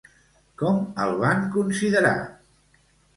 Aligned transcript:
Com 0.61 0.79
el 1.03 1.13
van 1.23 1.43
considerar? 1.57 2.15